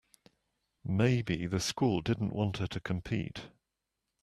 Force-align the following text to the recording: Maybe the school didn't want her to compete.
Maybe 0.83 1.45
the 1.45 1.59
school 1.59 2.01
didn't 2.01 2.33
want 2.33 2.57
her 2.57 2.65
to 2.65 2.79
compete. 2.79 3.49